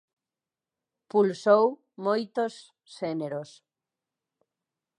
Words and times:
Pulsou 1.11 1.65
moitos 2.05 2.53
xéneros. 2.95 3.49